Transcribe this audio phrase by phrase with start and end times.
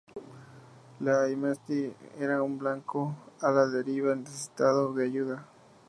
[1.01, 5.45] La "Amethyst" era un blanco a la deriva necesitado de ayuda.